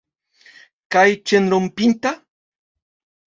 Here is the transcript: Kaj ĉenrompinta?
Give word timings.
Kaj 0.95 1.03
ĉenrompinta? 1.31 2.13